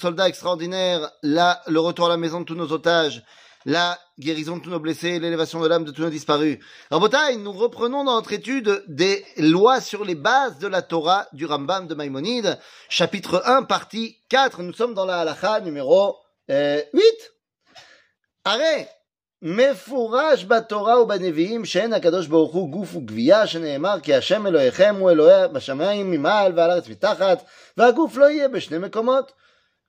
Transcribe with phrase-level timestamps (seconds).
[0.00, 3.22] soldats extraordinaires, là, le retour à la maison de tous nos otages,
[3.64, 6.58] la guérison de tous nos blessés, l'élévation de l'âme de tous nos disparus.
[6.90, 11.46] Rabotai, nous reprenons dans notre étude des lois sur les bases de la Torah du
[11.46, 14.62] Rambam de Maïmonide, chapitre 1, partie 4.
[14.62, 16.16] Nous sommes dans la halakha numéro
[16.50, 17.02] euh, 8.
[18.44, 18.88] Arrêt
[19.42, 25.48] מפורש בתורה ובנביאים שאין הקדוש ברוך הוא גוף וגבייה שנאמר כי השם אלוהיכם הוא אלוהי
[25.48, 27.44] בשמיים ממעל ועל הארץ מתחת
[27.76, 29.32] והגוף לא יהיה בשני מקומות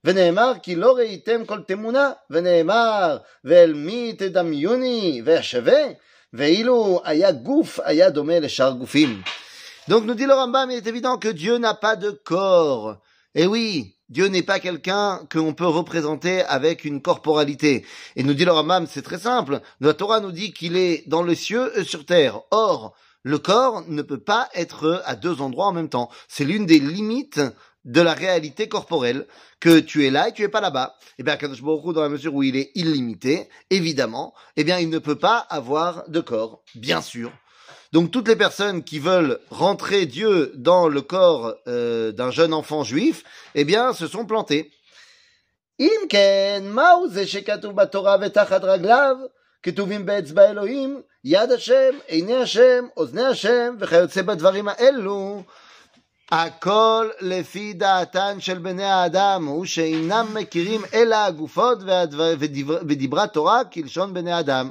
[0.06, 5.82] ונאמר כי לא ראיתם כל תמונה ונאמר ואל מי תדמיוני והשווה
[6.32, 9.22] ואילו היה גוף היה דומה לשאר גופים.
[9.88, 12.98] Donc nous dit le Rambam, il est évident que Dieu n'a pas de corps.
[13.34, 17.84] Et oui, Dieu n'est pas quelqu'un qu'on peut représenter avec une corporalité.
[18.14, 19.60] Et nous dit le Rambam, c'est très simple.
[19.80, 22.42] La Torah nous dit qu'il est dans le cieux et sur terre.
[22.52, 26.10] Or, le corps ne peut pas être à deux endroits en même temps.
[26.28, 27.40] C'est l'une des limites
[27.86, 29.26] de la réalité corporelle,
[29.60, 30.96] que tu es là et tu es pas là-bas.
[31.18, 34.88] Et bien, Kadosh Baruch dans la mesure où il est illimité, évidemment, eh bien, il
[34.88, 37.32] ne peut pas avoir de corps, bien sûr.
[37.92, 42.84] Donc toutes les personnes qui veulent rentrer Dieu dans le corps euh, d'un jeune enfant
[42.84, 44.70] juif, eh bien, se sont plantés.
[45.80, 49.16] אם כן, מהו זה שכתוב בתורה ותחת רגליו,
[49.62, 55.42] כתובים באצבע אלוהים, יד השם, עיני השם, אוזני השם, וכיוצא בדברים האלו.
[56.30, 63.64] הכל לפי דעתן של בני האדם, הוא שאינם מכירים אלא הגופות והדבר, ודיבר, ודיברה תורה
[63.64, 64.70] כלשון בני אדם.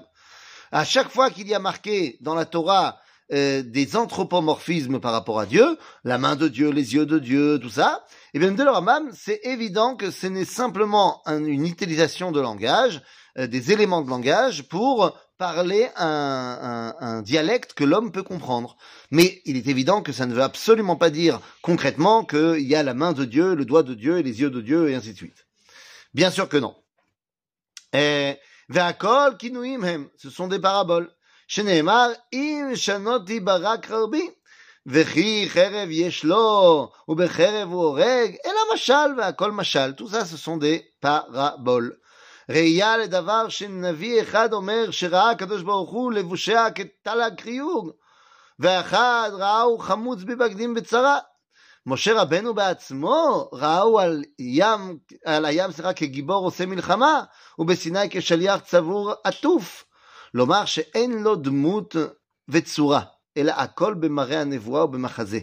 [0.74, 2.98] À chaque fois qu'il y a marqué dans la Torah
[3.34, 7.60] euh, des anthropomorphismes par rapport à Dieu, la main de Dieu, les yeux de Dieu,
[7.62, 11.66] tout ça, et bien de leur Ramam, c'est évident que ce n'est simplement un- une
[11.66, 13.02] utilisation de langage,
[13.38, 18.77] euh, des éléments de langage pour parler un, un, un dialecte que l'homme peut comprendre.
[19.11, 22.83] Mais il est évident que ça ne veut absolument pas dire concrètement qu'il y a
[22.83, 25.13] la main de Dieu, le doigt de Dieu et les yeux de Dieu et ainsi
[25.13, 25.47] de suite.
[26.15, 26.77] Bien sûr que non.
[27.93, 31.11] Et, ce sont des paraboles.
[31.49, 31.65] Tout
[40.09, 42.01] ça, ce sont des paraboles.
[42.51, 47.91] ראייה לדבר שנביא אחד אומר שראה הקדוש ברוך הוא לבושיה כתלג חיוג,
[48.59, 51.19] ואחד ראהו חמוץ בבגדים בצרה.
[51.87, 57.23] משה רבנו בעצמו ראהו על ים, על הים סליחה, כגיבור עושה מלחמה,
[57.59, 59.85] ובסיני כשליח צבור עטוף.
[60.35, 61.97] לומר שאין לו דמות
[62.49, 63.01] וצורה,
[63.37, 65.39] אלא הכל במראה הנבואה ובמחזה.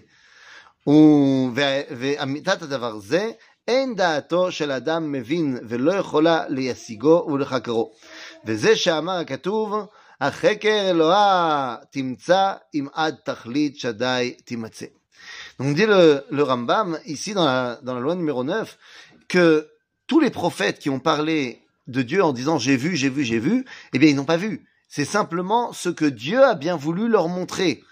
[1.97, 3.31] ואמיתת הדבר זה,
[3.68, 7.92] אין דעתו של אדם מבין ולא יכולה להשיגו ולחקרו.
[8.46, 9.74] וזה שאמר הכתוב,
[10.20, 14.86] החקר אלוהה תמצא אם עד תכלית שדי תימצא.
[15.58, 18.78] Donc dit le, le Rambam, ici dans la, dans la loi numéro 9,
[19.28, 19.68] que
[20.06, 23.38] tous les prophètes qui ont parlé de Dieu en disant j'ai vu, j'ai vu, j'ai
[23.38, 24.64] vu, eh bien ils n'ont pas vu.
[24.88, 27.82] C'est simplement ce que Dieu a bien voulu leur montrer.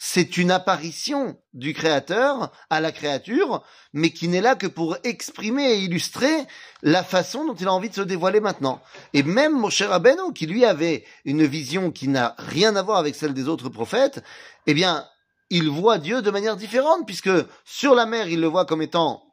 [0.00, 5.72] C'est une apparition du Créateur à la créature, mais qui n'est là que pour exprimer
[5.72, 6.46] et illustrer
[6.82, 8.80] la façon dont il a envie de se dévoiler maintenant.
[9.12, 13.16] Et même Moshe Rabbeinu, qui lui avait une vision qui n'a rien à voir avec
[13.16, 14.22] celle des autres prophètes,
[14.68, 15.04] eh bien,
[15.50, 17.30] il voit Dieu de manière différente, puisque
[17.64, 19.24] sur la mer, il le voit comme étant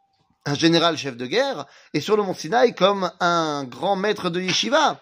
[0.47, 4.41] un général chef de guerre, et sur le mont Sinaï comme un grand maître de
[4.41, 4.99] yeshiva.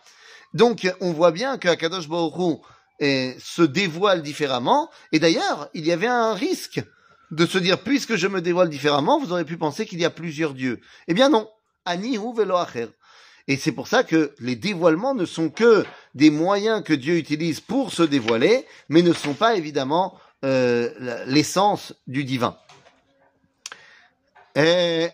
[0.54, 2.60] Donc, on voit bien que Akadosh Baruch
[3.01, 6.83] eh, se dévoile différemment, et d'ailleurs, il y avait un risque
[7.31, 10.11] de se dire, puisque je me dévoile différemment, vous aurez pu penser qu'il y a
[10.11, 10.81] plusieurs dieux.
[11.07, 11.49] Eh bien non,
[11.85, 12.89] Ani hu velo acher.
[13.47, 17.61] Et c'est pour ça que les dévoilements ne sont que des moyens que Dieu utilise
[17.61, 22.57] pour se dévoiler, mais ne sont pas évidemment euh, l'essence du divin.
[24.57, 25.07] אה,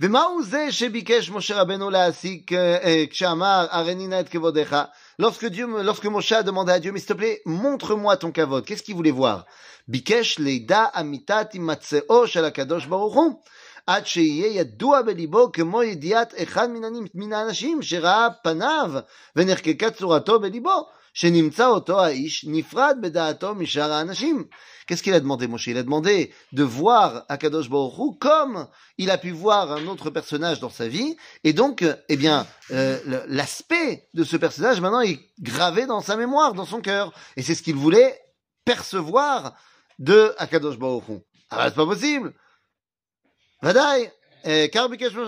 [0.00, 4.76] ומהו זה שביקש משה רבנו להעסיק אה, אה, כשאמר הריני נא את כבודיך
[5.20, 8.30] lorsque Dieu me- lorsque Moshe a demandé à Dieu mais s'il te plaît montre-moi ton
[8.32, 9.44] kavod qu'est-ce qu'il voulait voir
[9.88, 13.32] ביקש לידע אמיתת הימצאו של הקדוש ברוך הוא
[13.86, 18.90] עד שיהיה ידוע בליבו כמו ידיעת אחד מן הנ- מן האנשים שראה פניו
[19.36, 21.27] ונחקקה צורתו בליבו Qu'est-ce
[25.03, 25.67] qu'il a demandé, Moshe?
[25.67, 28.67] Il a demandé de voir Akadosh Baruch comme
[28.97, 32.97] il a pu voir un autre personnage dans sa vie, et donc, eh bien, euh,
[33.27, 37.55] l'aspect de ce personnage maintenant est gravé dans sa mémoire, dans son cœur, et c'est
[37.55, 38.17] ce qu'il voulait
[38.63, 39.55] percevoir
[39.99, 41.19] de Akadosh Baruch Hu.
[41.49, 42.33] Ah, bah, c'est pas possible.
[43.61, 44.09] Vadaï,
[44.45, 45.27] eh, Karbikesh Moshe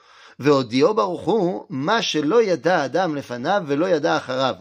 [0.39, 4.55] והודיעו ברוך הוא מה שלא ידע האדם לפניו ולא ידע אחריו.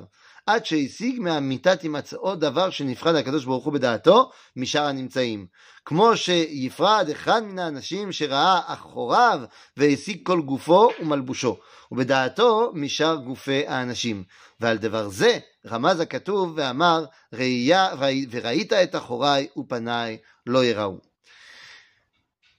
[0.47, 5.47] עד שהשיג מאמיתת הימצאו דבר שנפרד הקדוש ברוך הוא בדעתו משאר הנמצאים.
[5.85, 9.41] כמו שיפרד אחד מן האנשים שראה אחוריו
[9.77, 11.57] והשיג כל גופו ומלבושו,
[11.93, 14.25] ובדעתו משאר גופי האנשים.
[14.61, 17.89] ועל דבר זה רמז הכתוב ואמר ראייה
[18.31, 20.99] וראית את אחוריי ופניי לא יראו.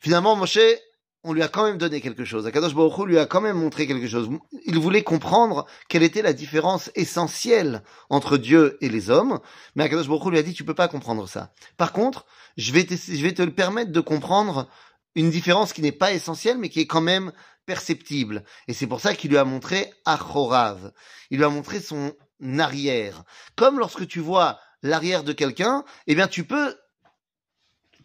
[0.04, 0.91] Finalement, Moshe
[1.24, 2.48] on lui a quand même donné quelque chose.
[2.48, 4.30] Akadosh Baruch lui a quand même montré quelque chose.
[4.66, 9.40] Il voulait comprendre quelle était la différence essentielle entre Dieu et les hommes,
[9.76, 11.54] mais Akadosh Baruch lui a dit tu peux pas comprendre ça.
[11.78, 12.26] Par contre,
[12.58, 14.68] je vais, te, je vais te le permettre de comprendre
[15.16, 17.32] une différence qui n'est pas essentielle, mais qui est quand même
[17.66, 18.44] perceptible.
[18.68, 20.92] Et c'est pour ça qu'il lui a montré Achorav.
[21.30, 22.14] Il lui a montré son
[22.58, 23.24] arrière.
[23.56, 26.76] Comme lorsque tu vois l'arrière de quelqu'un, eh bien tu peux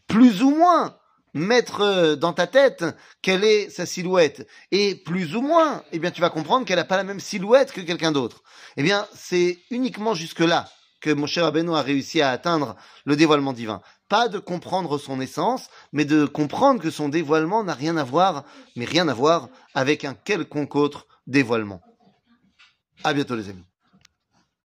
[0.06, 0.98] plus ou moins
[1.36, 2.84] mettre euh, dans ta tête
[3.22, 4.48] quelle est sa silhouette.
[4.72, 7.72] Et plus ou moins, eh bien, tu vas comprendre qu'elle n'a pas la même silhouette
[7.72, 8.42] que quelqu'un d'autre.
[8.76, 10.68] Eh bien, c'est uniquement jusque-là
[11.00, 12.74] que mon cher Rabbeinu a réussi à atteindre
[13.04, 13.82] le dévoilement divin.
[14.08, 18.44] Pas de comprendre son essence, mais de comprendre que son dévoilement n'a rien à voir,
[18.74, 21.80] mais rien à voir avec un quelconque autre dévoilement.
[23.04, 23.64] À bientôt les amis.